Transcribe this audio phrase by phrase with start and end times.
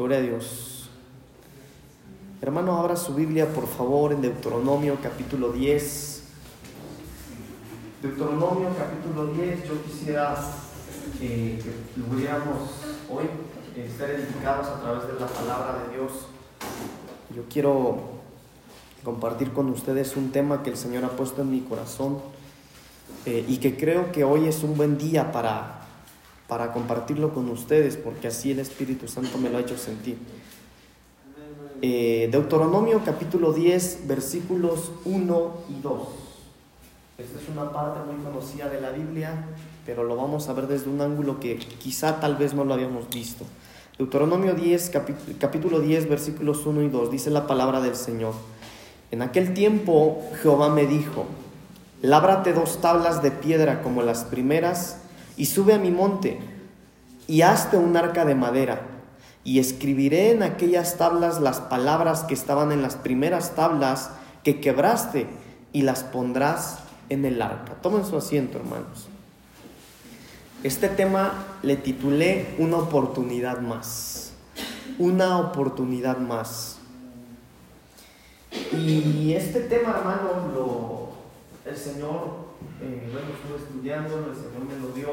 [0.00, 0.88] Gloria a Dios.
[2.40, 6.22] Hermano, abra su Biblia, por favor, en Deuteronomio capítulo 10.
[8.00, 10.34] Deuteronomio capítulo 10, yo quisiera
[11.18, 11.62] que
[12.08, 12.70] pudiéramos
[13.10, 13.24] hoy
[13.98, 16.12] ser edificados a través de la palabra de Dios.
[17.36, 17.98] Yo quiero
[19.04, 22.20] compartir con ustedes un tema que el Señor ha puesto en mi corazón
[23.26, 25.79] eh, y que creo que hoy es un buen día para
[26.50, 30.18] para compartirlo con ustedes, porque así el Espíritu Santo me lo ha hecho sentir.
[31.80, 36.08] Eh, Deuteronomio capítulo 10, versículos 1 y 2.
[37.18, 39.44] Esta es una parte muy conocida de la Biblia,
[39.86, 43.08] pero lo vamos a ver desde un ángulo que quizá tal vez no lo habíamos
[43.10, 43.44] visto.
[43.96, 44.90] Deuteronomio 10,
[45.38, 48.34] capítulo 10, versículos 1 y 2, dice la palabra del Señor.
[49.12, 51.26] En aquel tiempo Jehová me dijo,
[52.02, 55.00] lábrate dos tablas de piedra como las primeras,
[55.40, 56.38] y sube a mi monte,
[57.26, 58.82] y hazte un arca de madera,
[59.42, 64.10] y escribiré en aquellas tablas las palabras que estaban en las primeras tablas
[64.44, 65.26] que quebraste,
[65.72, 67.72] y las pondrás en el arca.
[67.80, 69.08] Tomen su asiento, hermanos.
[70.62, 74.34] Este tema le titulé Una oportunidad más.
[74.98, 76.76] Una oportunidad más.
[78.72, 82.49] Y este tema, hermano, lo, el Señor
[82.80, 85.10] eh, bueno, estuve estudiando, el Señor me lo dio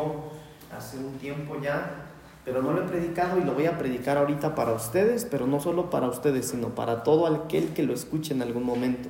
[0.76, 2.06] hace un tiempo ya,
[2.46, 5.60] pero no lo he predicado y lo voy a predicar ahorita para ustedes, pero no
[5.60, 9.10] solo para ustedes, sino para todo aquel que lo escuche en algún momento,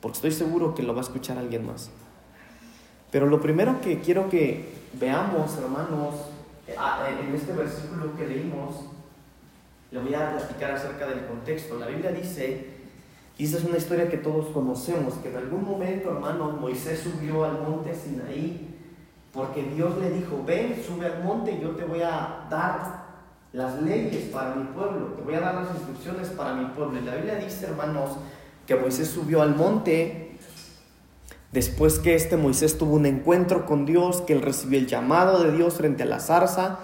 [0.00, 1.90] porque estoy seguro que lo va a escuchar alguien más.
[3.10, 6.14] Pero lo primero que quiero que veamos, hermanos,
[6.78, 8.76] ah, en este versículo que leímos,
[9.90, 11.78] le voy a platicar acerca del contexto.
[11.78, 12.79] La Biblia dice
[13.40, 17.46] y esa es una historia que todos conocemos, que en algún momento, hermano, Moisés subió
[17.46, 18.68] al monte Sinaí
[19.32, 23.06] porque Dios le dijo, ven, sube al monte yo te voy a dar
[23.54, 27.00] las leyes para mi pueblo, te voy a dar las instrucciones para mi pueblo.
[27.00, 28.10] Y la Biblia dice, hermanos,
[28.66, 30.36] que Moisés subió al monte
[31.50, 35.52] después que este Moisés tuvo un encuentro con Dios, que él recibió el llamado de
[35.52, 36.80] Dios frente a la zarza.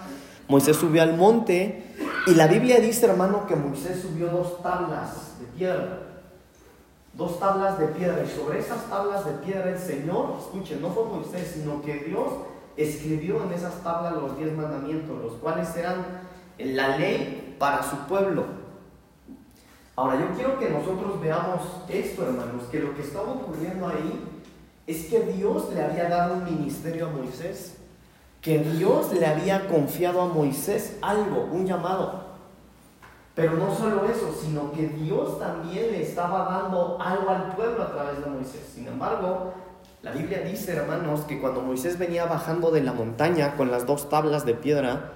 [0.48, 1.84] Moisés subió al monte
[2.26, 6.05] y la Biblia dice, hermano, que Moisés subió dos tablas de piedra
[7.16, 11.04] dos tablas de piedra y sobre esas tablas de piedra el Señor, escuchen, no fue
[11.04, 12.28] Moisés, sino que Dios
[12.76, 16.04] escribió en esas tablas los diez mandamientos, los cuales eran
[16.58, 18.44] la ley para su pueblo.
[19.96, 24.20] Ahora yo quiero que nosotros veamos esto, hermanos, que lo que estaba ocurriendo ahí
[24.86, 27.78] es que Dios le había dado un ministerio a Moisés,
[28.42, 32.25] que Dios le había confiado a Moisés algo, un llamado.
[33.36, 37.92] Pero no solo eso, sino que Dios también le estaba dando algo al pueblo a
[37.92, 38.62] través de Moisés.
[38.74, 39.52] Sin embargo,
[40.00, 44.08] la Biblia dice, hermanos, que cuando Moisés venía bajando de la montaña con las dos
[44.08, 45.12] tablas de piedra,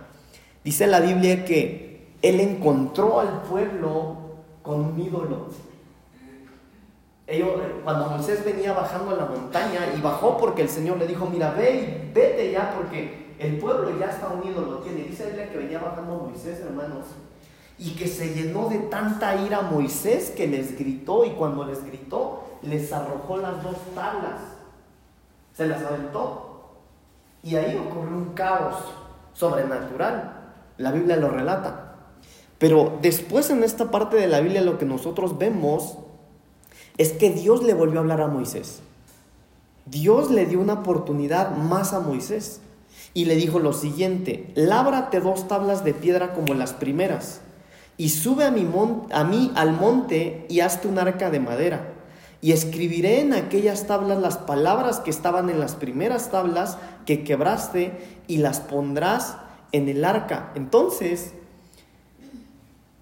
[0.63, 4.17] dice la Biblia que él encontró al pueblo
[4.61, 5.47] con un ídolo.
[7.27, 7.49] Ellos,
[7.85, 12.11] cuando Moisés venía bajando la montaña y bajó porque el Señor le dijo, mira, ve
[12.13, 15.05] vete ya porque el pueblo ya está un ídolo tiene.
[15.05, 17.07] Dice la Biblia que venía bajando Moisés, hermanos,
[17.81, 22.45] y que se llenó de tanta ira Moisés que les gritó y cuando les gritó
[22.63, 24.39] les arrojó las dos tablas,
[25.57, 26.61] se las aventó
[27.43, 28.77] y ahí ocurrió un caos
[29.33, 31.95] sobrenatural, la Biblia lo relata.
[32.59, 35.97] Pero después en esta parte de la Biblia lo que nosotros vemos
[36.99, 38.83] es que Dios le volvió a hablar a Moisés.
[39.87, 42.61] Dios le dio una oportunidad más a Moisés
[43.15, 47.41] y le dijo lo siguiente, lábrate dos tablas de piedra como las primeras
[48.01, 48.67] y sube a, mi
[49.13, 51.93] a mí al monte y hazte un arca de madera.
[52.41, 58.23] Y escribiré en aquellas tablas las palabras que estaban en las primeras tablas que quebraste
[58.27, 59.37] y las pondrás
[59.73, 60.51] en el arca.
[60.55, 61.35] Entonces,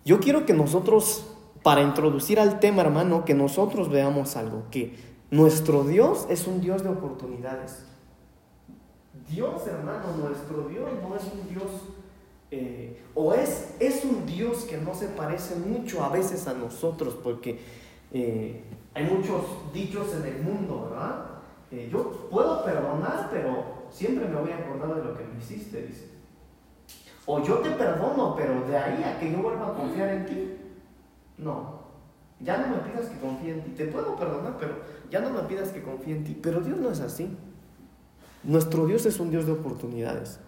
[0.05, 1.29] yo quiero que nosotros,
[1.63, 4.97] para introducir al tema, hermano, que nosotros veamos algo, que
[5.31, 7.85] nuestro Dios es un Dios de oportunidades.
[9.31, 11.71] Dios, hermano, nuestro Dios no es un Dios
[12.51, 17.17] eh, o es, es un Dios que no se parece mucho a veces a nosotros,
[17.23, 17.59] porque
[18.13, 18.65] eh,
[18.95, 21.27] hay muchos dichos en el mundo, ¿verdad?
[21.71, 25.83] Eh, yo puedo perdonar, pero siempre me voy a acordar de lo que me hiciste,
[25.83, 26.09] dice.
[27.27, 30.57] O yo te perdono, pero de ahí a que yo vuelva a confiar en ti,
[31.37, 31.79] no.
[32.41, 33.71] Ya no me pidas que confíe en ti.
[33.73, 34.77] Te puedo perdonar, pero
[35.11, 36.39] ya no me pidas que confíe en ti.
[36.41, 37.37] Pero Dios no es así.
[38.45, 40.41] Nuestro Dios es un Dios de oportunidades.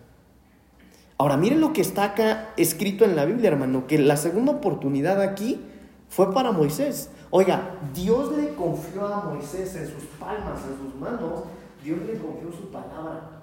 [1.20, 5.20] Ahora, miren lo que está acá escrito en la Biblia, hermano, que la segunda oportunidad
[5.20, 5.61] aquí
[6.08, 7.11] fue para Moisés.
[7.28, 11.43] Oiga, Dios le confió a Moisés en sus palmas, en sus manos,
[11.84, 13.43] Dios le confió su palabra.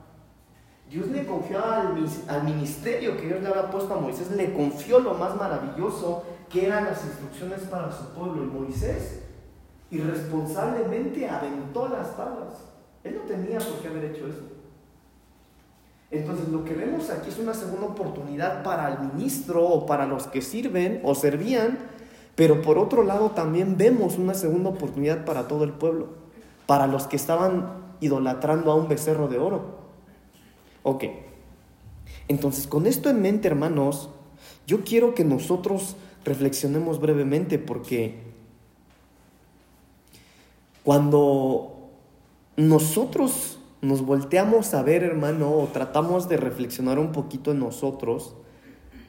[0.90, 5.00] Dios le confió al, al ministerio que Dios le había puesto a Moisés, le confió
[5.00, 8.44] lo más maravilloso que eran las instrucciones para su pueblo.
[8.44, 9.22] Y Moisés
[9.92, 12.56] irresponsablemente aventó las tablas.
[13.04, 14.57] Él no tenía por qué haber hecho eso.
[16.10, 20.28] Entonces lo que vemos aquí es una segunda oportunidad para el ministro o para los
[20.28, 21.80] que sirven o servían,
[22.36, 26.10] pero por otro lado también vemos una segunda oportunidad para todo el pueblo,
[26.66, 29.78] para los que estaban idolatrando a un becerro de oro.
[30.84, 31.04] Ok,
[32.30, 34.10] entonces con esto en mente hermanos,
[34.66, 38.22] yo quiero que nosotros reflexionemos brevemente porque
[40.84, 41.90] cuando
[42.56, 48.36] nosotros nos volteamos a ver, hermano, o tratamos de reflexionar un poquito en nosotros,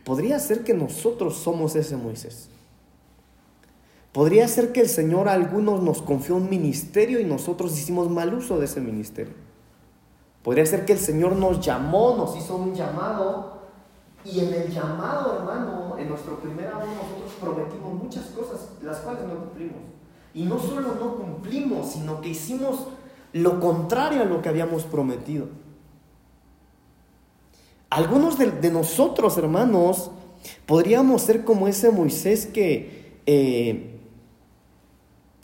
[0.05, 2.51] podría ser que nosotros somos ese Moisés.
[4.13, 8.35] Podría ser que el Señor a algunos nos confió un ministerio y nosotros hicimos mal
[8.35, 9.35] uso de ese ministerio.
[10.43, 13.59] Podría ser que el Señor nos llamó, nos hizo un llamado
[14.25, 19.25] y en el llamado, hermano, en nuestro primer año nosotros prometimos muchas cosas, las cuales
[19.25, 19.83] no cumplimos.
[20.35, 22.89] Y no solo no cumplimos, sino que hicimos
[23.43, 25.49] lo contrario a lo que habíamos prometido.
[27.91, 30.11] Algunos de, nosotros, hermanos,
[30.67, 33.99] podríamos ser como ese Moisés que, eh,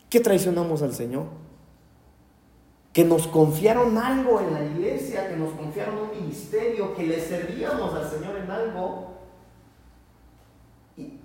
[0.09, 1.25] que traicionamos al Señor.
[2.93, 7.93] Que nos confiaron algo en la iglesia, que nos confiaron un ministerio, que le servíamos
[7.93, 9.15] al Señor en algo.
[10.95, 11.19] Y,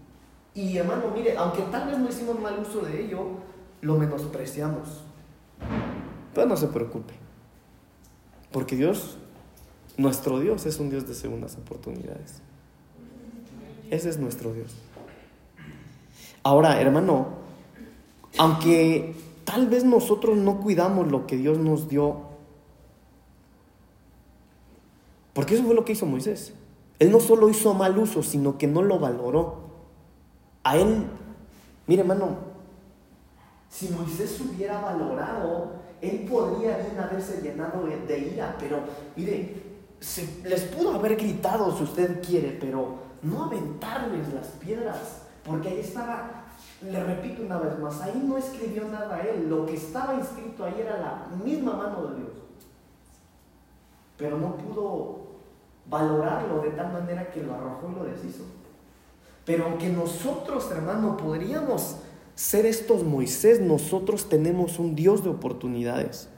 [0.55, 3.26] y hermano, mire, aunque tal vez no hicimos mal uso de ello,
[3.82, 5.05] lo menospreciamos.
[6.35, 7.15] Pero no se preocupe,
[8.53, 9.17] porque Dios,
[9.97, 12.41] nuestro Dios, es un Dios de segundas oportunidades.
[13.91, 14.77] Ese es nuestro Dios.
[16.43, 17.29] Ahora, hermano,
[18.38, 22.23] aunque tal vez nosotros no cuidamos lo que Dios nos dio,
[25.32, 26.55] porque eso fue lo que hizo Moisés.
[26.99, 29.71] Él no solo hizo mal uso, sino que no lo valoró.
[30.62, 31.06] A él,
[31.87, 32.37] mire hermano,
[33.71, 38.79] si Moisés hubiera valorado, él podría bien haberse llenado de ira, pero
[39.17, 39.62] mire,
[40.44, 46.47] les pudo haber gritado si usted quiere, pero no aventarles las piedras, porque ahí estaba,
[46.82, 50.76] le repito una vez más, ahí no escribió nada él, lo que estaba inscrito ahí
[50.81, 52.32] era la misma mano de Dios,
[54.17, 55.20] pero no pudo
[55.87, 58.44] valorarlo de tal manera que lo arrojó y lo deshizo.
[59.44, 61.96] Pero aunque nosotros, hermano, podríamos
[62.35, 66.29] ser estos Moisés, nosotros tenemos un Dios de oportunidades.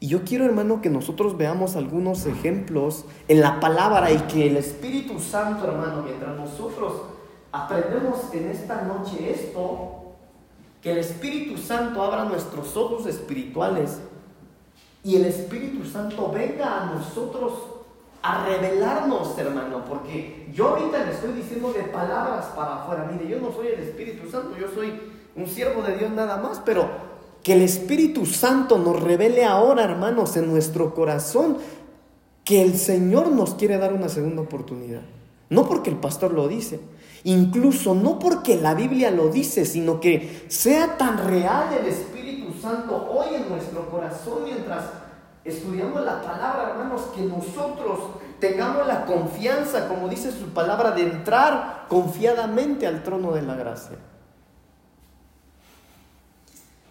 [0.00, 4.56] Y yo quiero, hermano, que nosotros veamos algunos ejemplos en la palabra y que el
[4.56, 7.02] Espíritu Santo, hermano, mientras nosotros
[7.52, 10.02] aprendemos en esta noche esto,
[10.82, 14.00] que el Espíritu Santo abra nuestros ojos espirituales
[15.02, 17.52] y el Espíritu Santo venga a nosotros
[18.24, 23.06] a revelarnos, hermano, porque yo ahorita le estoy diciendo de palabras para afuera.
[23.12, 24.98] Mire, yo no soy el Espíritu Santo, yo soy
[25.36, 26.88] un siervo de Dios nada más, pero
[27.42, 31.58] que el Espíritu Santo nos revele ahora, hermanos, en nuestro corazón,
[32.44, 35.02] que el Señor nos quiere dar una segunda oportunidad.
[35.50, 36.80] No porque el pastor lo dice,
[37.24, 43.06] incluso no porque la Biblia lo dice, sino que sea tan real el Espíritu Santo
[43.12, 45.03] hoy en nuestro corazón mientras
[45.44, 48.00] estudiamos la palabra, hermanos, que nosotros
[48.40, 53.96] tengamos la confianza, como dice su palabra, de entrar confiadamente al trono de la gracia.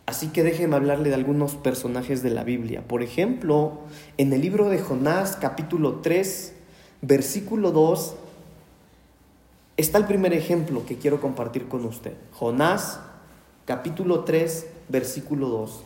[0.06, 2.84] Así que déjenme hablarle de algunos personajes de la Biblia.
[2.88, 3.80] Por ejemplo,
[4.18, 6.54] en el libro de Jonás, capítulo 3,
[7.02, 8.16] versículo 2,
[9.78, 12.14] está el primer ejemplo que quiero compartir con usted.
[12.34, 13.00] Jonás,
[13.66, 15.84] capítulo 3, versículo 2.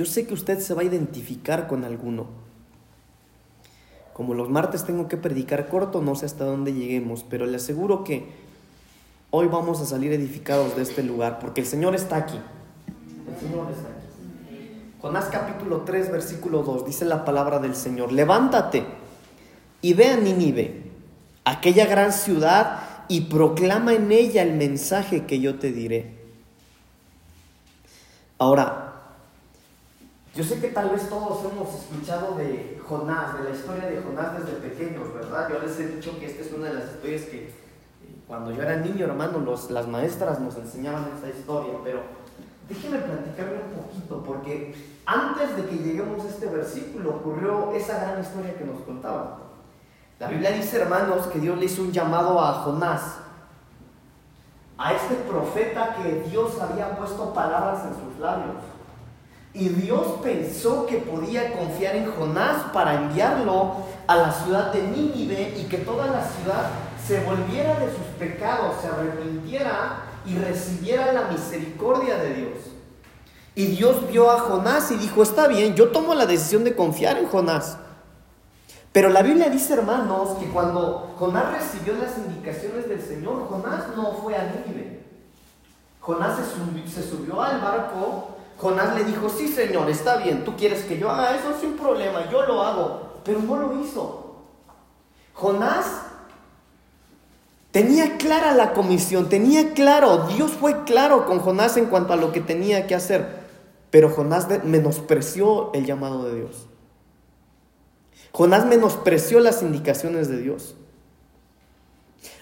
[0.00, 2.24] Yo sé que usted se va a identificar con alguno.
[4.14, 8.02] Como los martes tengo que predicar corto, no sé hasta dónde lleguemos, pero le aseguro
[8.02, 8.26] que
[9.28, 12.38] hoy vamos a salir edificados de este lugar, porque el Señor está aquí.
[13.28, 14.96] El Señor está aquí.
[15.02, 18.86] Jonás capítulo 3, versículo 2, dice la palabra del Señor, levántate
[19.82, 20.82] y ve a Nínive,
[21.44, 26.14] aquella gran ciudad, y proclama en ella el mensaje que yo te diré.
[28.38, 28.89] Ahora,
[30.40, 34.38] yo sé que tal vez todos hemos escuchado de Jonás, de la historia de Jonás
[34.38, 35.50] desde pequeños, ¿verdad?
[35.50, 37.52] Yo les he dicho que esta es una de las historias que eh,
[38.26, 42.00] cuando yo era niño, hermano, las maestras nos enseñaban esta historia, pero
[42.70, 48.22] déjenme platicarle un poquito, porque antes de que lleguemos a este versículo ocurrió esa gran
[48.22, 49.34] historia que nos contaban.
[50.18, 53.18] La Biblia dice, hermanos, que Dios le hizo un llamado a Jonás,
[54.78, 58.56] a este profeta que Dios había puesto palabras en sus labios
[59.52, 63.76] Y Dios pensó que podía confiar en Jonás para enviarlo
[64.06, 66.70] a la ciudad de Nínive y que toda la ciudad
[67.04, 72.58] se volviera de sus pecados, se arrepintiera y recibiera la misericordia de Dios.
[73.56, 77.18] Y Dios vio a Jonás y dijo, está bien, yo tomo la decisión de confiar
[77.18, 77.78] en Jonás.
[78.92, 84.12] Pero la Biblia dice, hermanos, que cuando Jonás recibió las indicaciones del Señor, Jonás no
[84.14, 85.00] fue a Nínive.
[86.00, 90.98] Jonás se subió, al barco, Jonás le dijo, sí Señor, está bien, tú quieres que
[90.98, 94.36] yo haga eso sin problema, yo lo hago, pero no lo hizo.
[95.32, 96.02] Jonás
[97.70, 102.32] tenía clara la comisión, tenía claro, Dios fue claro con Jonás en cuanto a lo
[102.32, 103.46] que tenía que hacer,
[103.90, 106.66] pero Jonás menospreció el llamado de Dios.
[108.32, 110.76] Jonás menospreció las indicaciones de Dios.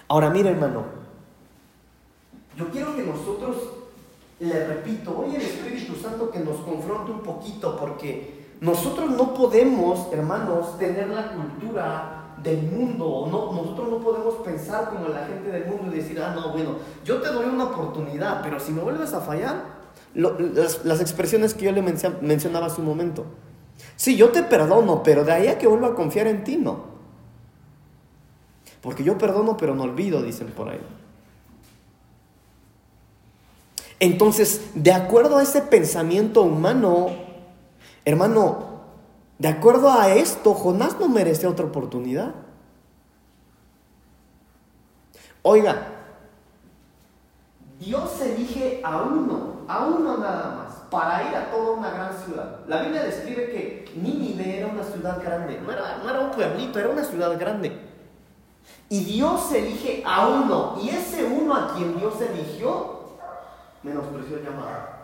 [0.09, 0.83] Ahora mira hermano,
[2.57, 3.55] yo quiero que nosotros,
[4.39, 10.07] le repito, hoy el Espíritu Santo que nos confronte un poquito porque nosotros no podemos,
[10.11, 15.65] hermanos, tener la cultura del mundo, no, nosotros no podemos pensar como la gente del
[15.65, 19.13] mundo y decir, ah, no, bueno, yo te doy una oportunidad, pero si me vuelves
[19.13, 19.79] a fallar,
[20.13, 23.25] las, las, expresiones que yo le mencionaba hace un momento,
[23.95, 26.83] Sí, yo te perdono, pero de ahí a que vuelva a confiar en ti, no.
[28.81, 30.79] Porque yo perdono, pero no olvido, dicen por ahí.
[33.99, 37.09] Entonces, de acuerdo a ese pensamiento humano,
[38.05, 38.69] hermano,
[39.37, 42.33] de acuerdo a esto, Jonás no merece otra oportunidad.
[45.41, 45.87] Oiga,
[47.79, 52.59] Dios elige a uno, a uno nada más para ir a toda una gran ciudad.
[52.67, 56.89] La Biblia describe que Nínive era una ciudad grande, no era, era un pueblito, era
[56.89, 57.79] una ciudad grande.
[58.89, 62.98] Y Dios elige a uno, y ese uno a quien Dios eligió,
[63.83, 64.99] menospreció el llamado.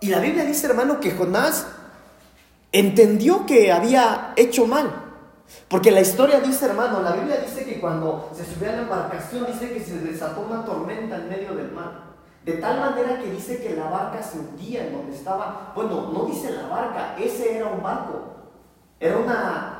[0.00, 1.66] Y la Biblia dice, hermano, que Jonás
[2.72, 4.90] entendió que había hecho mal.
[5.68, 9.46] Porque la historia dice, hermano, la Biblia dice que cuando se subió a la embarcación,
[9.46, 12.10] dice que se desató una tormenta en medio del mar.
[12.44, 15.72] De tal manera que dice que la barca se hundía en donde estaba.
[15.74, 18.36] Bueno, no dice la barca, ese era un barco.
[18.98, 19.79] Era una.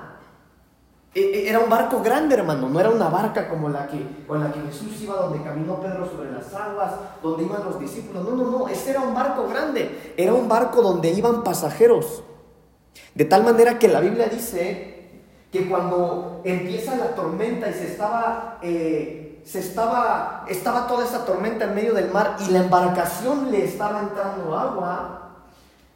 [1.12, 4.40] E, e, era un barco grande, hermano, no era una barca como la que, con
[4.40, 8.24] la que Jesús iba donde caminó Pedro sobre las aguas, donde iban los discípulos.
[8.24, 10.14] No, no, no, ese era un barco grande.
[10.16, 12.22] Era un barco donde iban pasajeros.
[13.14, 15.10] De tal manera que la Biblia dice
[15.50, 21.64] que cuando empieza la tormenta y se estaba, eh, se estaba, estaba toda esa tormenta
[21.64, 25.32] en medio del mar y la embarcación le estaba entrando agua,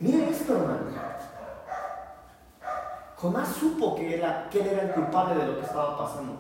[0.01, 1.04] miren esto hermano.
[3.25, 6.35] Jonás supo que, era, que él era el culpable de lo que estaba pasando.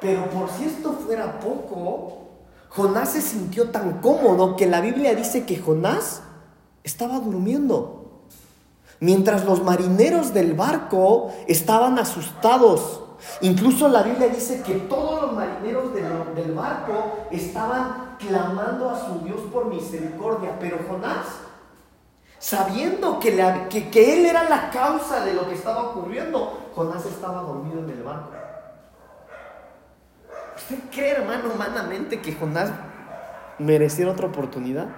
[0.00, 2.28] Pero por si esto fuera poco,
[2.70, 6.22] Jonás se sintió tan cómodo que la Biblia dice que Jonás
[6.82, 8.22] estaba durmiendo.
[9.00, 13.02] Mientras los marineros del barco estaban asustados.
[13.42, 19.40] Incluso la Biblia dice que todos los marineros del, barco estaban clamando a su Dios
[19.52, 20.56] por misericordia.
[20.58, 21.26] Pero Jonás,
[22.38, 27.90] sabiendo que, él era la causa de lo que estaba ocurriendo, Jonás estaba dormido en
[27.90, 28.30] el barco.
[30.56, 32.70] ¿Usted cree, hermano, humanamente que Jonás
[33.58, 34.88] mereciera otra oportunidad?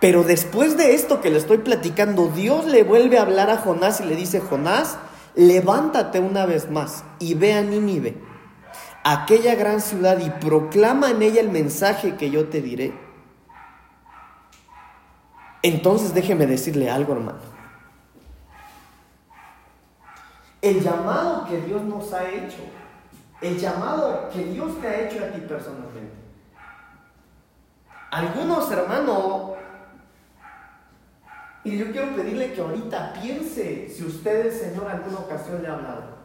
[0.00, 4.00] Pero después de esto que le estoy platicando, Dios le vuelve a hablar a Jonás
[4.00, 4.96] y le dice, Jonás,
[5.34, 8.16] levántate una vez más y ve a Nínive,
[9.02, 13.07] aquella gran ciudad, y proclama en ella el mensaje que yo te diré.
[15.62, 17.38] Entonces déjeme decirle algo, hermano.
[20.60, 22.58] El llamado que Dios nos ha hecho,
[23.40, 26.14] el llamado que Dios te ha hecho a ti personalmente.
[28.10, 29.58] Algunos hermanos
[31.64, 35.74] y yo quiero pedirle que ahorita piense si usted, el Señor, alguna ocasión le ha
[35.74, 36.18] hablado.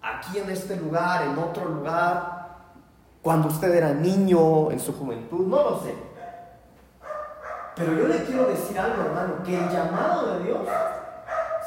[0.00, 2.56] Aquí en este lugar, en otro lugar,
[3.20, 5.94] cuando usted era niño, en su juventud, no lo sé.
[7.76, 10.58] Pero yo le quiero decir algo, hermano, que el llamado de Dios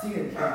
[0.01, 0.45] sigue vigente.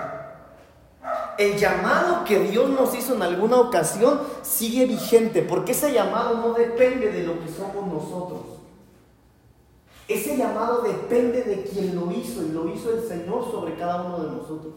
[1.39, 6.55] El llamado que Dios nos hizo en alguna ocasión sigue vigente, porque ese llamado no
[6.55, 8.41] depende de lo que somos nosotros.
[10.09, 14.25] Ese llamado depende de quien lo hizo y lo hizo el Señor sobre cada uno
[14.25, 14.75] de nosotros.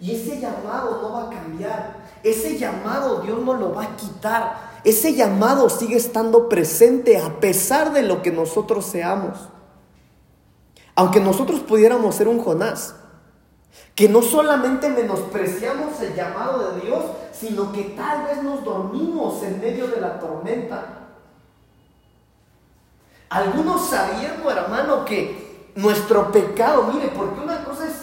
[0.00, 2.08] Y ese llamado no va a cambiar.
[2.22, 4.80] Ese llamado Dios no lo va a quitar.
[4.82, 9.36] Ese llamado sigue estando presente a pesar de lo que nosotros seamos.
[11.00, 12.94] Aunque nosotros pudiéramos ser un Jonás.
[13.94, 17.02] Que no solamente menospreciamos el llamado de Dios,
[17.32, 21.08] sino que tal vez nos dormimos en medio de la tormenta.
[23.30, 27.94] Algunos sabiendo, hermano, que nuestro pecado, mire, porque una cosa es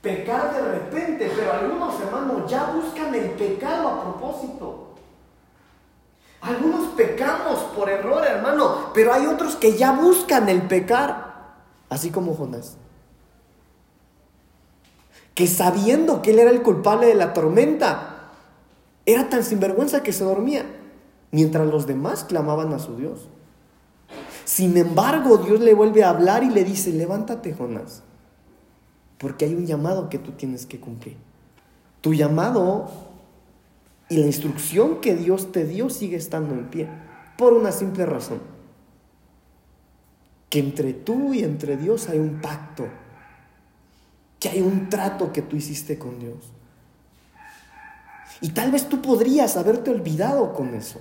[0.00, 4.89] pecar de repente, pero algunos hermanos ya buscan el pecado a propósito.
[6.40, 11.54] Algunos pecamos por error, hermano, pero hay otros que ya buscan el pecar,
[11.88, 12.76] así como Jonás.
[15.34, 18.30] Que sabiendo que él era el culpable de la tormenta,
[19.04, 20.64] era tan sinvergüenza que se dormía,
[21.30, 23.28] mientras los demás clamaban a su Dios.
[24.44, 28.02] Sin embargo, Dios le vuelve a hablar y le dice, levántate, Jonás,
[29.18, 31.16] porque hay un llamado que tú tienes que cumplir.
[32.00, 33.09] Tu llamado
[34.10, 36.88] y la instrucción que Dios te dio sigue estando en pie,
[37.38, 38.40] por una simple razón.
[40.50, 42.88] Que entre tú y entre Dios hay un pacto,
[44.40, 46.52] que hay un trato que tú hiciste con Dios.
[48.40, 51.00] Y tal vez tú podrías haberte olvidado con eso.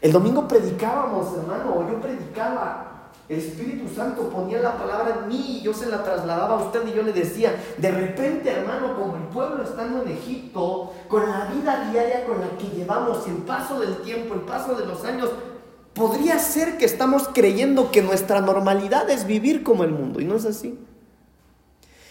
[0.00, 2.91] El domingo predicábamos, hermano, o yo predicaba
[3.32, 6.86] el Espíritu Santo ponía la palabra en mí y yo se la trasladaba a usted
[6.86, 11.46] y yo le decía, de repente hermano, como el pueblo estando en Egipto, con la
[11.46, 15.30] vida diaria con la que llevamos, el paso del tiempo, el paso de los años,
[15.94, 20.36] podría ser que estamos creyendo que nuestra normalidad es vivir como el mundo y no
[20.36, 20.78] es así.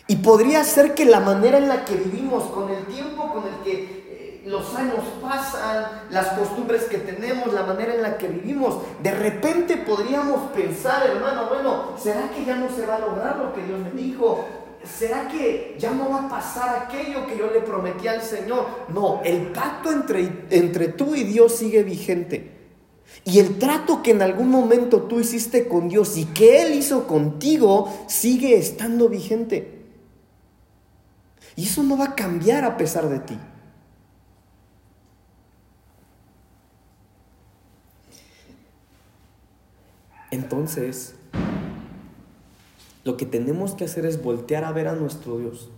[0.07, 3.55] Y podría ser que la manera en la que vivimos, con el tiempo con el
[3.63, 4.00] que
[4.45, 9.77] los años pasan, las costumbres que tenemos, la manera en la que vivimos, de repente
[9.77, 13.79] podríamos pensar, hermano, bueno, ¿será que ya no se va a lograr lo que Dios
[13.79, 14.43] me dijo?
[14.83, 18.65] ¿Será que ya no va a pasar aquello que yo le prometí al Señor?
[18.89, 22.59] No, el pacto entre, entre tú y Dios sigue vigente.
[23.23, 27.05] Y el trato que en algún momento tú hiciste con Dios y que Él hizo
[27.05, 29.81] contigo sigue estando vigente.
[31.55, 33.37] Y eso no va a cambiar a pesar de ti.
[40.31, 41.15] Entonces,
[43.03, 45.69] lo que tenemos que hacer es voltear a ver a nuestro Dios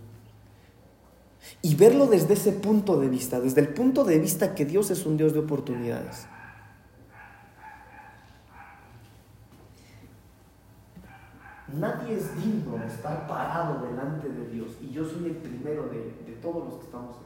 [1.62, 5.04] y verlo desde ese punto de vista, desde el punto de vista que Dios es
[5.06, 6.26] un Dios de oportunidades.
[11.72, 16.14] Nadie es digno de estar parado delante de Dios y yo soy el primero de,
[16.24, 17.24] de todos los que estamos aquí.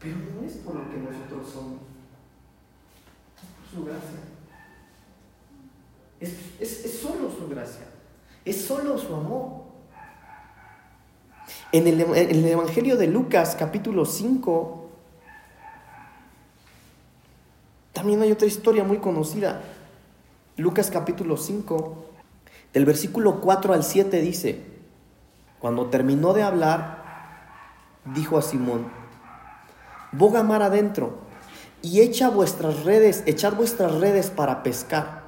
[0.00, 1.78] Pero no es por lo que nosotros somos,
[3.70, 4.27] por su gracia.
[6.20, 7.86] Es, solo su gracia.
[8.44, 9.68] Es solo su amor.
[11.70, 14.90] En el, Evangelio de Lucas capítulo 5,
[17.92, 19.62] también hay otra historia muy conocida.
[20.56, 22.04] Lucas capítulo 5,
[22.72, 24.60] del versículo 4 al 7 dice,
[25.58, 27.04] cuando terminó de hablar,
[28.14, 28.90] dijo a Simón,
[30.12, 31.18] boga mar adentro
[31.82, 35.27] y echa vuestras redes, echad vuestras redes para pescar.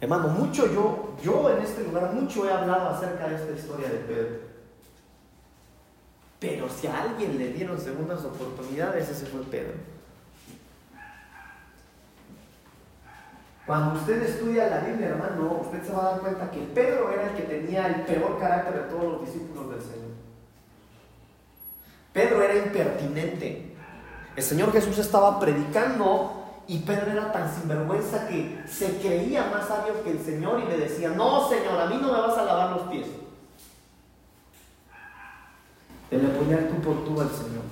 [0.00, 3.98] Hermano, mucho yo, yo en este lugar, mucho he hablado acerca de esta historia de
[3.98, 4.50] Pedro.
[6.38, 9.74] Pero si a alguien le dieron segundas oportunidades, ese fue Pedro.
[13.66, 17.28] Cuando usted estudia la Biblia, hermano, usted se va a dar cuenta que Pedro era
[17.28, 20.10] el que tenía el peor carácter de todos los discípulos del Señor.
[22.12, 23.76] Pedro era impertinente.
[24.34, 26.39] El Señor Jesús estaba predicando
[26.70, 30.78] y Pedro era tan sinvergüenza que se creía más sabio que el Señor y le
[30.78, 33.08] decía, no, Señor, a mí no me vas a lavar los pies
[36.12, 37.64] de le poner tú por tú al Señor.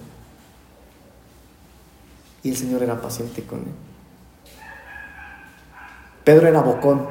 [2.43, 3.75] Y el Señor era paciente con él.
[6.25, 7.07] Pedro era bocón.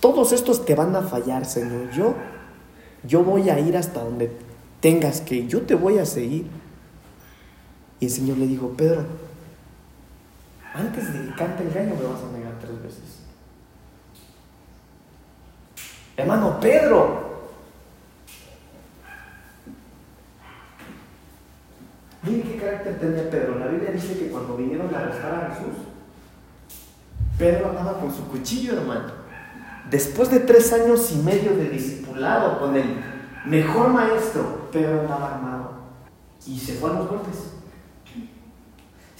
[0.00, 1.90] Todos estos te van a fallar, Señor.
[1.92, 2.14] Yo,
[3.04, 4.30] yo voy a ir hasta donde
[4.80, 5.48] tengas que ir.
[5.48, 6.61] Yo te voy a seguir.
[8.02, 9.04] Y el Señor le dijo, Pedro,
[10.74, 13.20] antes de que cante el gallo me vas a negar tres veces.
[16.16, 17.30] Hermano Pedro,
[22.24, 23.60] Miren qué carácter tenía Pedro.
[23.60, 25.84] La Biblia dice que cuando vinieron a arrestar a Jesús,
[27.38, 29.12] Pedro andaba con su cuchillo, hermano.
[29.88, 32.96] Después de tres años y medio de discipulado con el
[33.44, 35.70] mejor maestro, pero andaba armado.
[36.48, 37.61] Y se fue a los golpes.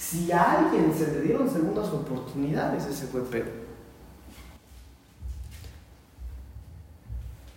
[0.09, 3.51] Si a alguien se le dieron segundas oportunidades, ese fue Pedro.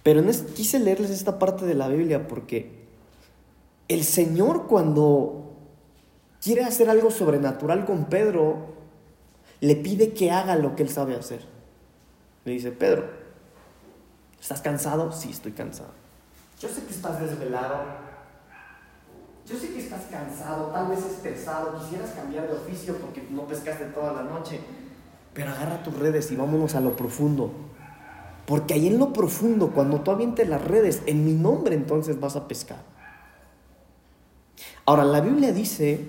[0.02, 0.22] Pero
[0.54, 2.87] quise leerles esta parte de la Biblia porque
[3.88, 5.52] el Señor cuando
[6.40, 8.74] quiere hacer algo sobrenatural con Pedro,
[9.61, 11.40] le pide que haga lo que él sabe hacer.
[12.44, 13.11] Le dice, Pedro,
[14.40, 15.11] ¿estás cansado?
[15.11, 15.90] Sí, estoy cansado.
[16.61, 18.06] Yo sé que estás desvelado.
[19.46, 23.85] Yo sé que estás cansado, tal vez estresado, quisieras cambiar de oficio porque no pescaste
[23.87, 24.61] toda la noche.
[25.32, 27.52] Pero agarra tus redes y vámonos a lo profundo.
[28.46, 32.35] Porque ahí en lo profundo, cuando tú avientes las redes, en mi nombre entonces vas
[32.35, 32.78] a pescar.
[34.85, 36.09] Ahora, la Biblia dice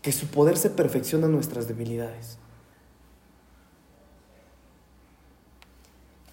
[0.00, 2.38] que su poder se perfecciona en nuestras debilidades.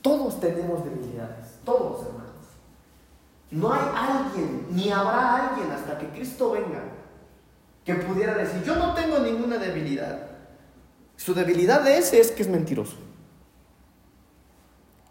[0.02, 2.29] Todos tenemos debilidades, todos hermanos.
[3.52, 6.84] No hay alguien, ni habrá alguien hasta que Cristo venga,
[7.84, 10.20] que pudiera decir, yo no tengo ninguna debilidad.
[11.16, 12.96] Su debilidad de es que es mentiroso.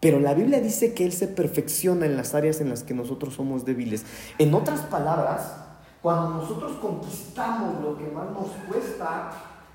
[0.01, 3.33] Pero la Biblia dice que Él se perfecciona en las áreas en las que nosotros
[3.33, 4.05] somos débiles.
[4.37, 5.55] En otras palabras,
[6.01, 9.31] cuando nosotros conquistamos lo que más nos cuesta,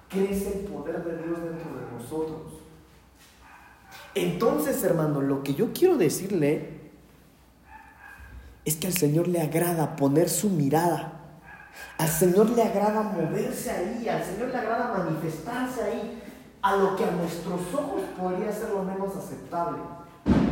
[0.08, 2.54] crece el poder de Dios dentro de nosotros.
[4.14, 6.73] Entonces, hermano, lo que yo quiero decirle
[8.64, 11.12] es que al Señor le agrada poner su mirada.
[11.98, 16.22] Al Señor le agrada moverse ahí, al Señor le agrada manifestarse ahí,
[16.62, 19.78] a lo que a nuestros ojos podría ser lo menos aceptable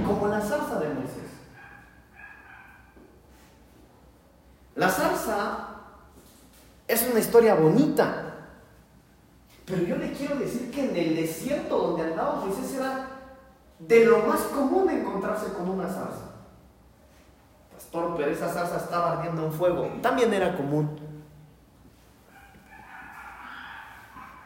[0.07, 1.31] como la salsa de Moisés.
[4.75, 5.69] La salsa
[6.87, 8.35] es una historia bonita,
[9.65, 13.09] pero yo le quiero decir que en el desierto donde andaba Moisés era
[13.79, 16.32] de lo más común encontrarse con una salsa.
[17.93, 19.87] Pastor, pero esa salsa estaba ardiendo en fuego.
[20.01, 20.99] También era común.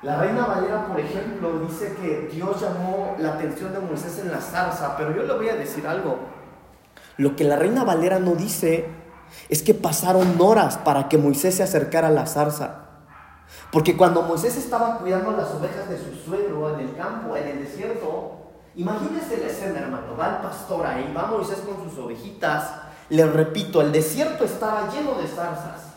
[0.02, 4.40] La reina Valera, por ejemplo, dice que Dios llamó la atención de Moisés en la
[4.40, 6.18] zarza, pero yo le voy a decir algo.
[7.18, 8.88] Lo que la reina Valera no dice
[9.48, 12.86] es que pasaron horas para que Moisés se acercara a la zarza.
[13.70, 17.58] Porque cuando Moisés estaba cuidando las ovejas de su suegro en el campo, en el
[17.60, 18.32] desierto,
[18.74, 20.16] imagínese la escena, hermano.
[20.18, 22.85] Va el pastor ahí, va Moisés con sus ovejitas.
[23.08, 25.94] Le repito, el desierto estaba lleno de zarzas.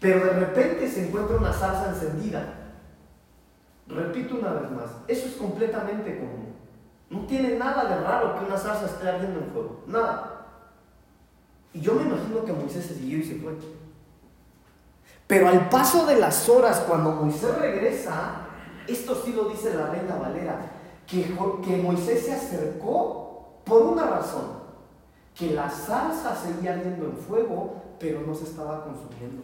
[0.00, 2.54] Pero de repente se encuentra una zarza encendida.
[3.88, 6.54] Repito una vez más, eso es completamente común.
[7.10, 9.82] No tiene nada de raro que una salsa esté ardiendo en fuego.
[9.86, 10.46] Nada.
[11.72, 13.56] Y yo me imagino que Moisés se siguió y se fue.
[15.26, 18.46] Pero al paso de las horas, cuando Moisés regresa,
[18.86, 20.58] esto sí lo dice la reina Valera,
[21.06, 21.22] que,
[21.64, 24.57] que Moisés se acercó por una razón,
[25.38, 29.42] que la salsa seguía ardiendo en fuego, pero no se estaba consumiendo.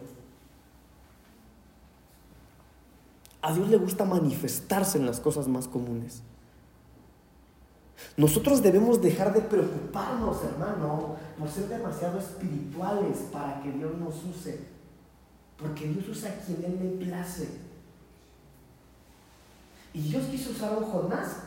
[3.41, 6.21] A Dios le gusta manifestarse en las cosas más comunes.
[8.17, 14.59] Nosotros debemos dejar de preocuparnos, hermano, por ser demasiado espirituales para que Dios nos use.
[15.57, 17.47] Porque Dios usa a quien Él le place.
[19.93, 21.37] Y Dios quiso usar a un Jonás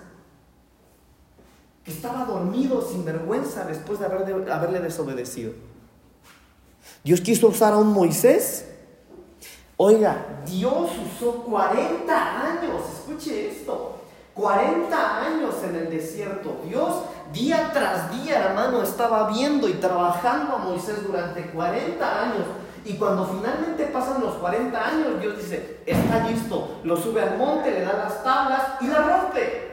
[1.93, 5.53] estaba dormido sin vergüenza después de haberle desobedecido.
[7.05, 8.65] Dios quiso usar a un Moisés
[9.81, 13.95] Oiga, Dios usó 40 años, escuche esto,
[14.35, 16.57] 40 años en el desierto.
[16.67, 22.43] Dios día tras día, hermano, estaba viendo y trabajando a Moisés durante 40 años.
[22.85, 27.71] Y cuando finalmente pasan los 40 años, Dios dice, está listo, lo sube al monte,
[27.71, 29.68] le da las tablas y la rompe.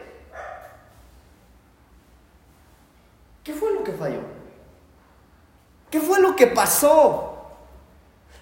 [3.45, 4.21] ¿Qué fue lo que falló?
[5.91, 7.36] ¿Qué fue lo que pasó?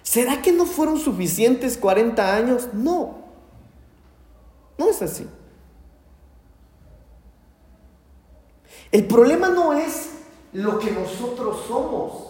[0.01, 2.69] ¿Será que no fueron suficientes 40 años?
[2.73, 3.15] No.
[4.77, 5.29] No es así.
[8.93, 10.11] El problema no es
[10.53, 12.29] lo que nosotros somos.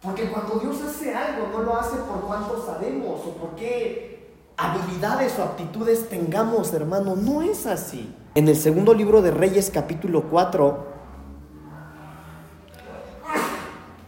[0.00, 5.36] Porque cuando Dios hace algo, no lo hace por cuánto sabemos o por qué habilidades
[5.40, 7.16] o aptitudes tengamos, hermano.
[7.16, 8.14] No es así.
[8.36, 10.89] En el segundo libro de Reyes, capítulo 4,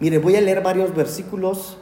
[0.02, 1.76] mire, voy a leer varios versículos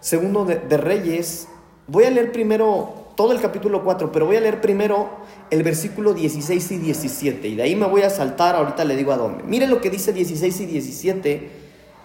[0.00, 1.46] segundo de, Reyes,
[1.86, 5.10] voy a leer primero todo el capítulo 4, pero voy a leer primero
[5.50, 9.12] el versículo 16 y 17, y de ahí me voy a saltar, ahorita le digo
[9.12, 9.44] a dónde.
[9.44, 11.50] Mire lo que dice 16 y 17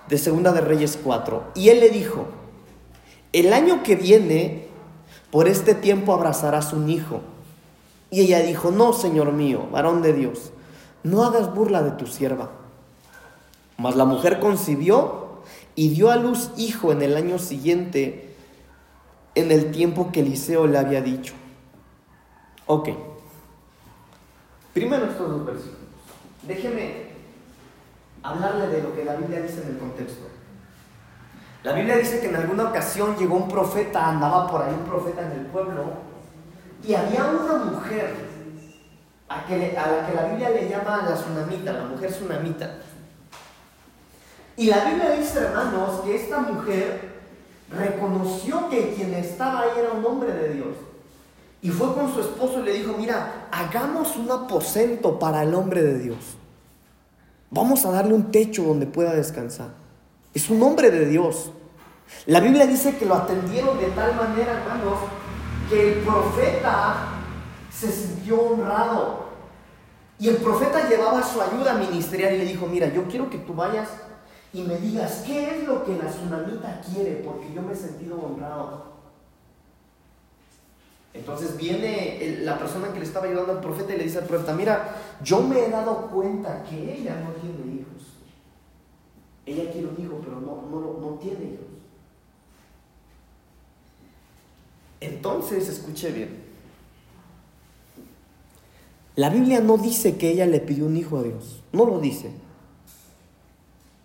[0.09, 1.51] de segunda de Reyes 4.
[1.55, 2.25] Y él le dijo,
[3.31, 4.67] el año que viene,
[5.29, 7.21] por este tiempo abrazarás un hijo.
[8.09, 10.51] Y ella dijo, no, Señor mío, varón de Dios,
[11.03, 12.59] no hagas burla de tu sierva
[13.77, 15.41] Mas la mujer concibió
[15.75, 18.35] y dio a luz hijo en el año siguiente,
[19.35, 21.33] en el tiempo que Eliseo le había dicho.
[22.65, 22.89] Ok.
[24.73, 25.79] Primero estos dos versículos.
[26.43, 27.11] Déjeme
[28.23, 30.27] hablarle de lo que la Biblia dice en el contexto.
[31.63, 35.21] La Biblia dice que en alguna ocasión llegó un profeta, andaba por ahí un profeta
[35.21, 35.83] en el pueblo,
[36.83, 38.15] y había una mujer
[39.29, 39.45] a, la
[40.07, 42.77] que la Biblia le llama la tsunamita, la mujer tsunamita.
[44.61, 47.09] Y la Biblia dice, hermanos, que esta mujer
[47.71, 50.75] reconoció que quien estaba ahí era un hombre de Dios.
[51.63, 55.81] Y fue con su esposo y le dijo, mira, hagamos un aposento para el hombre
[55.81, 56.37] de Dios.
[57.49, 59.69] Vamos a darle un techo donde pueda descansar.
[60.31, 61.51] Es un hombre de Dios.
[62.27, 64.99] La Biblia dice que lo atendieron de tal manera, hermanos,
[65.71, 67.07] que el profeta
[67.75, 69.25] se sintió honrado.
[70.19, 73.55] Y el profeta llevaba su ayuda ministerial y le dijo, mira, yo quiero que tú
[73.55, 73.87] vayas
[74.53, 78.19] y me digas qué es lo que la tsunamita quiere, porque yo me he sentido
[78.19, 78.91] honrado.
[81.13, 84.53] Entonces viene la persona que le estaba ayudando al profeta y le dice al profeta,
[84.53, 88.07] mira, yo me he dado cuenta que ella no tiene hijos.
[89.45, 91.67] Ella quiere un hijo, pero no, no, no tiene hijos.
[95.01, 96.43] Entonces, escuche bien.
[99.15, 101.61] La Biblia no dice que ella le pidió un hijo a Dios.
[101.73, 102.31] No lo dice.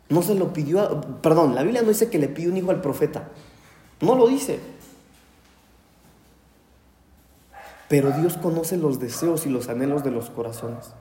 [0.09, 2.71] No se lo pidió, a, perdón, la Biblia no dice que le pidió un hijo
[2.71, 3.29] al profeta.
[4.01, 4.61] No lo dice.
[7.89, 10.93] Pero Dios conoce los deseos y los anhelos de los corazones.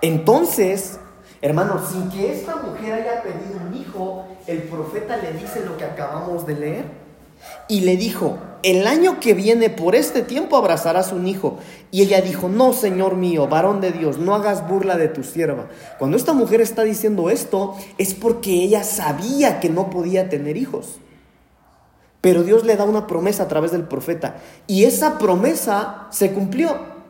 [0.00, 0.98] Entonces,
[1.40, 5.84] hermanos, sin que esta mujer haya pedido un hijo, el profeta le dice lo que
[5.84, 6.84] acabamos de leer.
[7.68, 11.58] Y le dijo, el año que viene por este tiempo abrazarás un hijo.
[11.90, 15.68] Y ella dijo, no, Señor mío, varón de Dios, no hagas burla de tu sierva.
[15.98, 20.98] Cuando esta mujer está diciendo esto, es porque ella sabía que no podía tener hijos.
[22.20, 24.36] Pero Dios le da una promesa a través del profeta.
[24.66, 27.00] Y esa promesa se cumplió.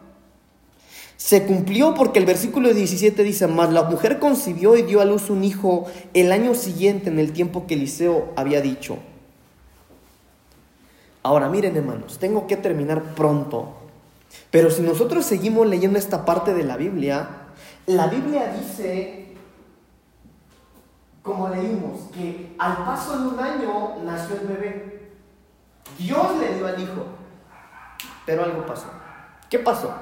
[1.16, 5.28] Se cumplió porque el versículo 17 dice, mas la mujer concibió y dio a luz
[5.28, 5.84] un hijo
[6.14, 8.98] el año siguiente en el tiempo que Eliseo había dicho.
[11.22, 13.76] Ahora miren hermanos, tengo que terminar pronto.
[14.50, 17.28] Pero si nosotros seguimos leyendo esta parte de la Biblia,
[17.86, 19.20] la Biblia dice
[21.22, 25.10] como leímos, que al paso de un año nació el bebé.
[25.98, 27.04] Dios le dio al hijo.
[28.24, 28.86] Pero algo pasó.
[29.48, 29.92] ¿Qué pasó?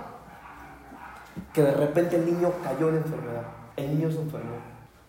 [1.52, 3.42] Que de repente el niño cayó en enfermedad.
[3.76, 4.56] El niño se enfermó.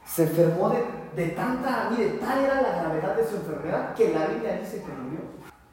[0.06, 0.84] Se enfermó de,
[1.16, 4.92] de tanta, mire, tal era la gravedad de su enfermedad que la Biblia dice que
[4.92, 5.20] murió.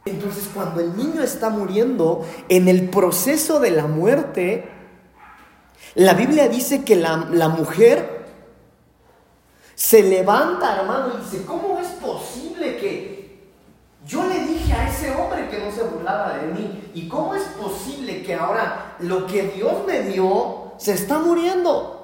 [0.07, 4.69] Entonces cuando el niño está muriendo, en el proceso de la muerte,
[5.95, 8.25] la Biblia dice que la, la mujer
[9.75, 13.16] se levanta, hermano, y dice, ¿cómo es posible que
[14.07, 16.90] yo le dije a ese hombre que no se burlaba de mí.
[16.95, 21.96] ¿Y cómo es posible que ahora lo que Dios me dio se está muriendo?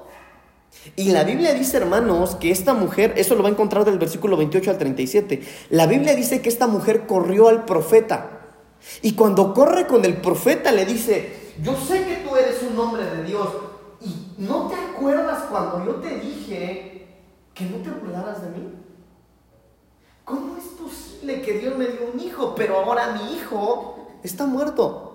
[0.97, 4.37] Y la Biblia dice, hermanos, que esta mujer, eso lo va a encontrar del versículo
[4.37, 8.41] 28 al 37, la Biblia dice que esta mujer corrió al profeta.
[9.01, 13.05] Y cuando corre con el profeta le dice, yo sé que tú eres un hombre
[13.05, 13.49] de Dios.
[14.01, 17.07] ¿Y no te acuerdas cuando yo te dije
[17.55, 18.69] que no te burlaras de mí?
[20.25, 25.12] ¿Cómo es posible que Dios me dio un hijo, pero ahora mi hijo está muerto?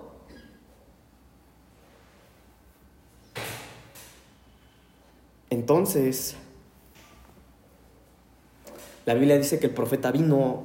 [5.58, 6.36] Entonces,
[9.04, 10.62] la Biblia dice que el profeta vino.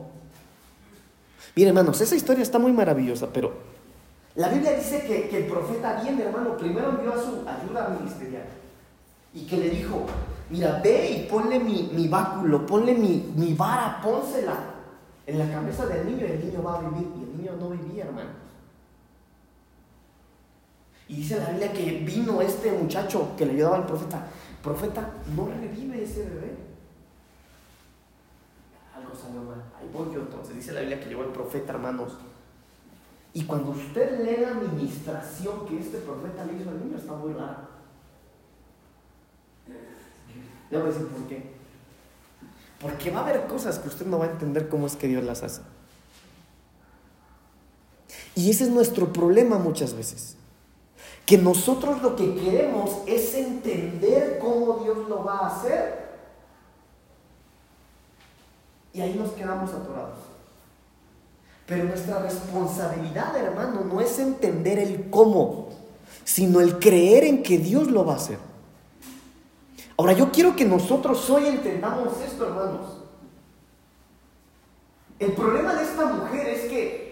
[1.56, 3.54] Miren, hermanos, esa historia está muy maravillosa, pero
[4.36, 8.44] la Biblia dice que, el profeta viene, hermano, primero envió a su ayuda ministerial
[9.34, 10.06] y que le dijo,
[10.52, 14.58] mira, ve y ponle mi, báculo, ponle mi, mi vara, pónsela
[15.26, 17.08] en la cabeza del niño y el niño va a vivir.
[17.20, 18.34] Y el niño no vivía, hermanos.
[21.08, 24.28] Y dice la Biblia que vino este muchacho que le ayudaba al profeta.
[24.64, 26.56] Profeta, no revive ese bebé.
[28.96, 29.62] Algo salió mal.
[29.78, 30.56] Ahí voy yo entonces.
[30.56, 32.14] Dice la Biblia que llegó el profeta, hermanos.
[33.34, 37.34] Y cuando usted lee la administración que este profeta le hizo al niño, está muy
[37.34, 37.74] raro.
[40.72, 41.52] Le voy a decir por qué.
[42.80, 45.26] Porque va a haber cosas que usted no va a entender cómo es que Dios
[45.26, 45.62] las hace.
[48.36, 50.38] Y ese es nuestro problema muchas veces.
[51.26, 56.04] Que nosotros lo que queremos es entender cómo Dios lo va a hacer.
[58.94, 60.20] Y ahí nos quedamos atorados.
[61.66, 65.70] Pero nuestra responsabilidad, hermano, no es entender el cómo,
[66.24, 68.38] sino el creer en que Dios lo va a hacer.
[69.98, 73.04] Ahora yo quiero que nosotros hoy entendamos esto, hermanos.
[75.20, 77.03] El problema de esta mujer es que,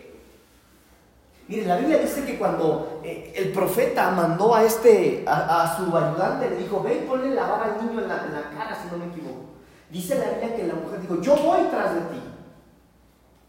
[1.52, 6.50] mire, la Biblia dice que cuando eh, el profeta mandó a este, a, su ayudante,
[6.50, 8.18] le dijo, ve y ponle la vara al niño en la,
[8.58, 9.42] cara, si no me equivoco.
[9.90, 12.22] Dice la Biblia que la mujer dijo, yo voy tras de ti.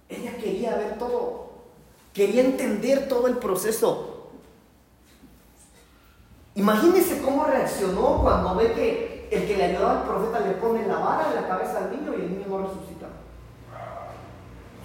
[0.09, 1.53] Ella quería ver todo,
[2.13, 4.31] quería entender todo el proceso.
[6.57, 10.99] Imagínese cómo reaccionó cuando ve que el que le ayudaba al profeta le pone la
[10.99, 13.07] vara en la cabeza al niño y el niño no resucita.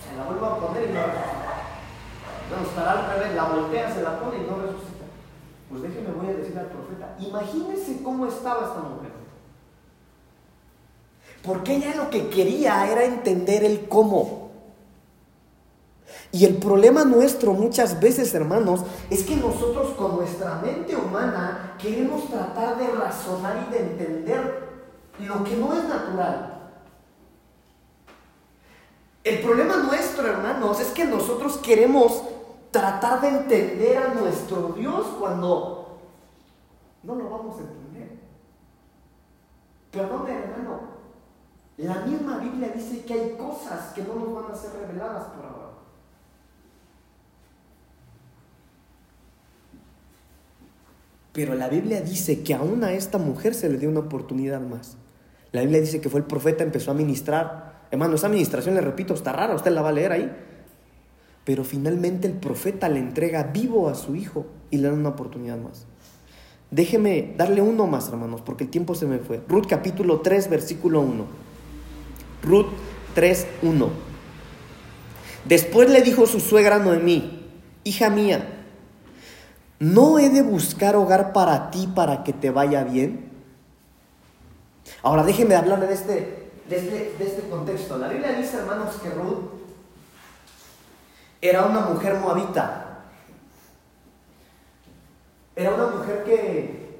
[0.07, 1.46] Se la vuelve a poner y no resucita.
[2.49, 5.05] No, estará al revés, la voltea, se la pone y no resucita.
[5.69, 9.11] Pues déjeme, voy a decir al profeta, imagínese cómo estaba esta mujer.
[11.43, 14.47] Porque ella lo que quería era entender el cómo.
[16.31, 22.29] Y el problema nuestro muchas veces, hermanos, es que nosotros con nuestra mente humana queremos
[22.29, 24.67] tratar de razonar y de entender
[25.19, 26.53] lo que no es natural.
[29.23, 32.23] El problema nuestro, hermanos, es que nosotros queremos
[32.71, 35.99] tratar de entender a nuestro Dios cuando
[37.03, 38.17] no lo vamos a entender.
[39.91, 40.79] Perdón, hermano,
[41.77, 45.45] la misma Biblia dice que hay cosas que no nos van a ser reveladas por
[45.45, 45.67] ahora.
[51.33, 54.97] Pero la Biblia dice que aún a esta mujer se le dio una oportunidad más.
[55.51, 57.85] La Biblia dice que fue el profeta, empezó a ministrar.
[57.91, 60.46] Hermano, esa administración, le repito, está rara, usted la va a leer ahí.
[61.47, 65.57] Pero finalmente el profeta le entrega vivo a su hijo y le da una oportunidad
[65.57, 65.85] más.
[66.71, 69.41] Déjeme darle uno más, hermanos, porque el tiempo se me fue.
[69.47, 71.25] Ruth capítulo 3, versículo 1.
[72.43, 72.65] Ruth
[73.15, 73.89] 3, 1.
[75.45, 77.45] Después le dijo su suegra Noemí,
[77.85, 78.65] hija mía,
[79.79, 83.29] ¿no he de buscar hogar para ti para que te vaya bien?
[85.01, 87.97] Ahora déjenme hablarle de este, de este, de este contexto.
[87.97, 89.56] La Biblia dice, hermanos, que Ruth
[91.41, 92.83] era una mujer moabita.
[95.55, 96.99] Era una mujer que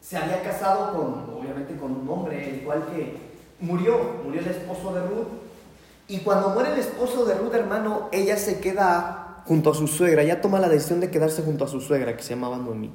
[0.00, 3.16] se había casado con, obviamente, con un hombre, el cual que
[3.60, 5.28] murió, murió el esposo de Ruth.
[6.08, 10.22] Y cuando muere el esposo de Ruth, hermano, ella se queda junto a su suegra,
[10.22, 12.90] ya toma la decisión de quedarse junto a su suegra, que se llamaba Noemí.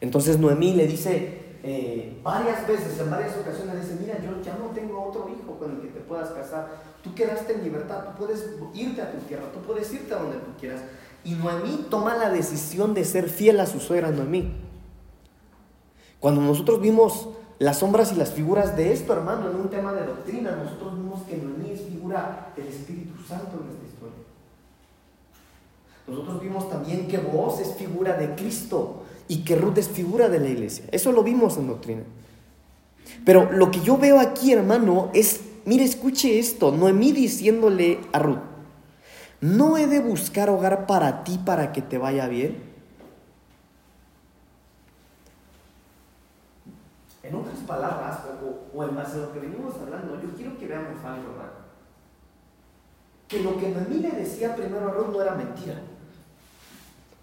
[0.00, 4.66] Entonces Noemí le dice eh, varias veces, en varias ocasiones, dice, mira, yo ya no
[4.74, 6.68] tengo otro hijo con el que te puedas casar,
[7.04, 10.38] tú quedaste en libertad, tú puedes irte a tu tierra, tú puedes irte a donde
[10.38, 10.80] tú quieras.
[11.22, 14.52] Y Noemí toma la decisión de ser fiel a su suegra Noemí.
[16.18, 20.06] Cuando nosotros vimos las sombras y las figuras de esto, hermano, en un tema de
[20.06, 24.24] doctrina, nosotros vimos que Noemí es figura del Espíritu Santo en esta historia.
[26.06, 30.40] Nosotros vimos también que vos es figura de Cristo y que Ruth es figura de
[30.40, 30.86] la iglesia.
[30.90, 32.02] Eso lo vimos en doctrina.
[33.24, 38.38] Pero lo que yo veo aquí, hermano, es, mire, escuche esto, Noemí diciéndole a Ruth,
[39.40, 42.74] ¿no he de buscar hogar para ti para que te vaya bien?
[47.22, 48.18] En otras palabras,
[48.74, 51.64] o, en base a lo que venimos hablando, yo quiero que veamos algo, hermano.
[53.28, 55.80] Que lo que Noemí le decía primero a Ruth no era mentira.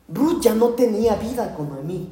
[0.08, 2.10] Ruth ya no tenía vida con Noemí.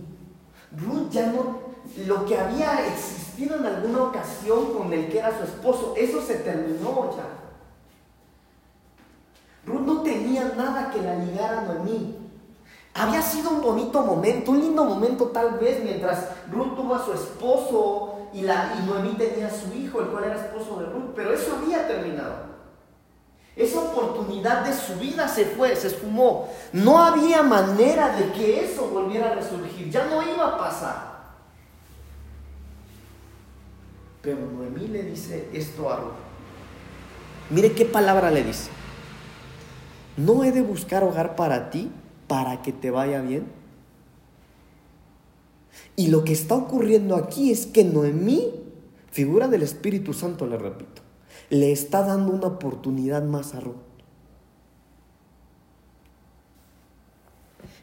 [0.78, 1.69] Ruth ya no,
[2.06, 6.36] lo que había existido en alguna ocasión con el que era su esposo, eso se
[6.36, 7.26] terminó ya.
[9.66, 12.16] Ruth no tenía nada que la ligara a Noemí.
[12.94, 17.14] Había sido un bonito momento, un lindo momento tal vez, mientras Ruth tuvo a su
[17.14, 21.12] esposo y, la, y Noemí tenía a su hijo, el cual era esposo de Ruth,
[21.16, 22.50] pero eso había terminado.
[23.56, 26.48] Esa oportunidad de su vida se fue, se esfumó.
[26.72, 29.90] No había manera de que eso volviera a resurgir.
[29.90, 31.19] Ya no iba a pasar.
[34.22, 36.12] Pero Noemí le dice esto a Ruth.
[37.50, 38.70] Mire qué palabra le dice.
[40.18, 41.90] ¿No he de buscar hogar para ti
[42.28, 43.48] para que te vaya bien?
[45.96, 48.54] Y lo que está ocurriendo aquí es que Noemí,
[49.12, 51.02] figura del Espíritu Santo, le repito,
[51.50, 53.76] le está dando una oportunidad más a Ruth.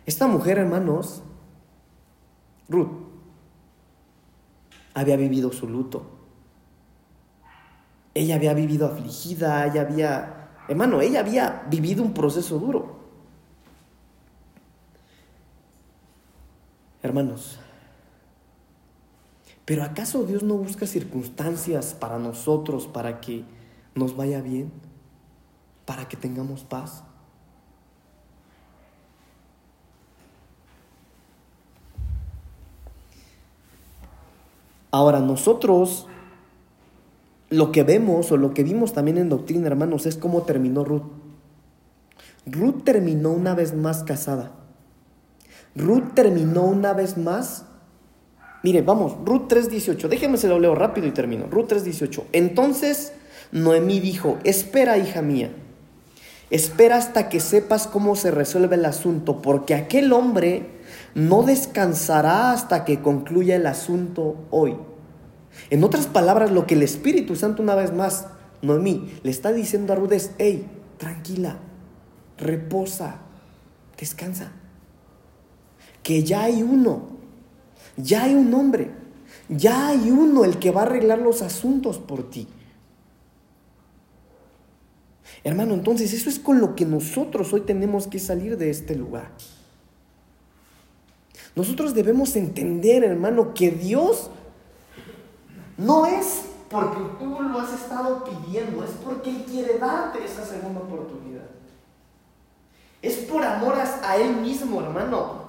[0.04, 1.22] Esta mujer, hermanos,
[2.68, 2.92] Ruth,
[4.94, 6.15] había vivido su luto.
[8.16, 12.96] Ella había vivido afligida, ella había, hermano, ella había vivido un proceso duro.
[17.02, 17.58] Hermanos,
[19.66, 23.44] pero ¿acaso Dios no busca circunstancias para nosotros para que
[23.94, 24.72] nos vaya bien,
[25.84, 27.04] para que tengamos paz.
[34.90, 36.06] Ahora, nosotros
[37.50, 41.04] lo que vemos o lo que vimos también en doctrina, hermanos, es cómo terminó Ruth.
[42.46, 44.52] Ruth terminó una vez más casada.
[45.74, 47.64] Ruth terminó una vez más.
[48.62, 50.08] Mire, vamos, Ruth 3.18.
[50.08, 51.46] Déjeme se lo leo rápido y termino.
[51.48, 52.24] Ruth 3.18.
[52.32, 53.12] Entonces
[53.52, 55.50] Noemí dijo, espera, hija mía.
[56.50, 60.66] Espera hasta que sepas cómo se resuelve el asunto, porque aquel hombre
[61.14, 64.76] no descansará hasta que concluya el asunto hoy.
[65.70, 68.26] En otras palabras, lo que el Espíritu Santo una vez más,
[68.62, 70.66] Noemí, le está diciendo a Ruth es, hey,
[70.98, 71.58] tranquila,
[72.38, 73.20] reposa,
[73.98, 74.52] descansa.
[76.02, 77.08] Que ya hay uno,
[77.96, 78.90] ya hay un hombre,
[79.48, 82.46] ya hay uno el que va a arreglar los asuntos por ti.
[85.44, 89.30] Hermano, entonces eso es con lo que nosotros hoy tenemos que salir de este lugar.
[91.54, 94.30] Nosotros debemos entender, hermano, que Dios
[95.76, 100.80] no es porque tú lo has estado pidiendo, es porque Él quiere darte esa segunda
[100.80, 101.44] oportunidad.
[103.02, 105.46] Es por amor a Él mismo, hermano.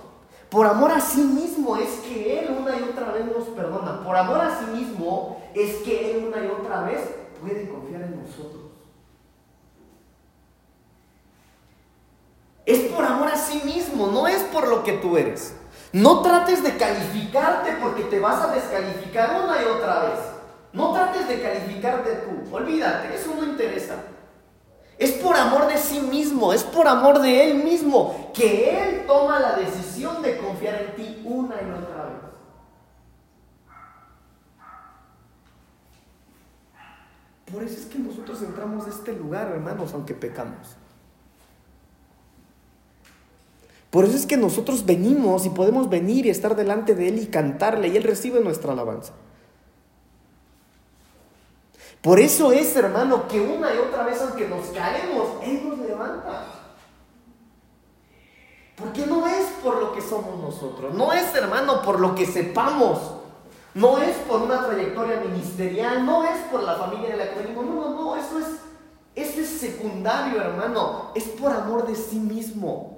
[0.49, 4.03] Por amor a sí mismo es que Él una y otra vez nos perdona.
[4.03, 7.01] Por amor a sí mismo es que Él una y otra vez
[7.41, 8.63] puede confiar en nosotros.
[12.65, 15.53] Es por amor a sí mismo, no es por lo que tú eres.
[15.93, 20.19] No trates de calificarte porque te vas a descalificar una y otra vez.
[20.73, 22.55] No trates de calificarte tú.
[22.55, 23.95] Olvídate, eso no interesa.
[24.97, 29.39] Es por amor de sí mismo, es por amor de Él mismo que Él toma
[29.39, 32.17] la decisión de confiar en ti una y otra vez.
[37.51, 40.75] Por eso es que nosotros entramos a este lugar, hermanos, aunque pecamos.
[43.89, 47.27] Por eso es que nosotros venimos y podemos venir y estar delante de Él y
[47.27, 49.13] cantarle y Él recibe nuestra alabanza.
[52.01, 56.45] Por eso es, hermano, que una y otra vez, aunque nos caemos, Él nos levanta.
[58.75, 62.99] Porque no es por lo que somos nosotros, no es, hermano, por lo que sepamos,
[63.73, 67.65] no es por una trayectoria ministerial, no es por la familia de la que venimos,
[67.65, 68.45] no, no, no, eso es,
[69.15, 72.96] eso es secundario, hermano, es por amor de sí mismo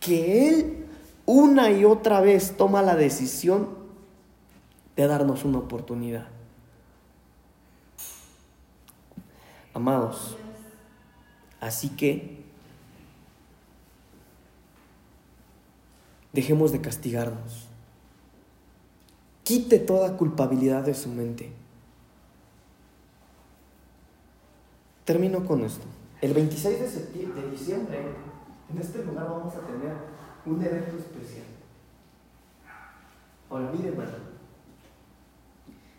[0.00, 0.86] que Él
[1.26, 3.68] una y otra vez toma la decisión
[4.96, 6.26] de darnos una oportunidad.
[9.74, 10.36] Amados,
[11.60, 12.42] así que
[16.32, 17.68] dejemos de castigarnos.
[19.44, 21.52] Quite toda culpabilidad de su mente.
[25.04, 25.84] Termino con esto.
[26.20, 28.27] El 26 de, de diciembre
[28.70, 29.92] en este lugar vamos a tener
[30.46, 31.46] un evento especial.
[33.50, 34.28] Ahora, hermano.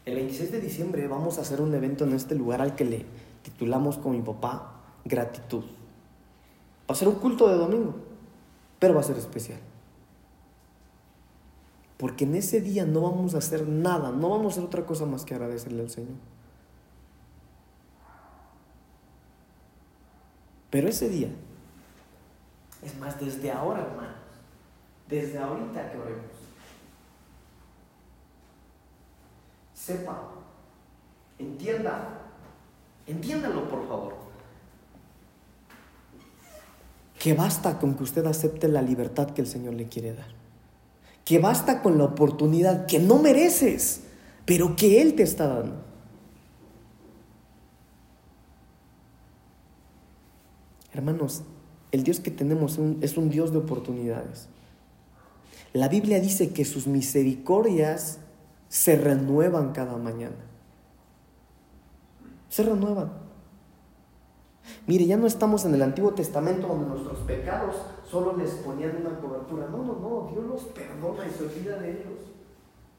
[0.05, 3.05] El 26 de diciembre vamos a hacer un evento en este lugar al que le
[3.43, 4.73] titulamos con mi papá
[5.05, 5.63] Gratitud.
[6.89, 7.95] Va a ser un culto de domingo,
[8.79, 9.59] pero va a ser especial.
[11.97, 15.05] Porque en ese día no vamos a hacer nada, no vamos a hacer otra cosa
[15.05, 16.15] más que agradecerle al Señor.
[20.69, 21.29] Pero ese día
[22.81, 24.15] es más, desde ahora, hermanos,
[25.07, 26.25] desde ahorita que oremos,
[29.73, 30.21] sepa,
[31.37, 32.21] entienda,
[33.07, 34.15] entiéndalo por favor,
[37.17, 40.29] que basta con que usted acepte la libertad que el Señor le quiere dar,
[41.25, 44.03] que basta con la oportunidad que no mereces,
[44.45, 45.89] pero que Él te está dando.
[50.93, 51.43] Hermanos,
[51.91, 54.47] el Dios que tenemos es un Dios de oportunidades.
[55.73, 58.19] La Biblia dice que sus misericordias
[58.69, 60.35] se renuevan cada mañana.
[62.49, 63.11] Se renuevan.
[64.87, 67.75] Mire, ya no estamos en el Antiguo Testamento donde nuestros pecados
[68.09, 69.67] solo les ponían una cobertura.
[69.67, 72.19] No, no, no, Dios los perdona y se olvida de ellos.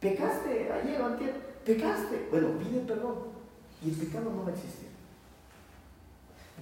[0.01, 1.35] Pecaste ayer o antier,
[1.65, 2.29] pecaste.
[2.31, 3.15] Bueno, pide perdón.
[3.85, 4.90] Y el pecado no va a existir.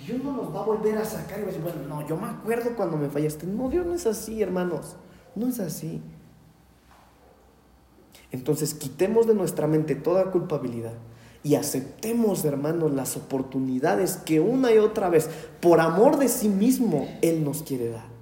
[0.07, 2.17] Dios no nos va a volver a sacar y va a decir, bueno, no, yo
[2.17, 3.47] me acuerdo cuando me fallaste.
[3.47, 4.97] No, Dios no es así, hermanos.
[5.35, 6.01] No es así.
[8.31, 10.93] Entonces quitemos de nuestra mente toda culpabilidad
[11.43, 15.31] y aceptemos, hermanos, las oportunidades que una y otra vez,
[15.61, 18.18] por amor de sí mismo, Él nos quiere dar.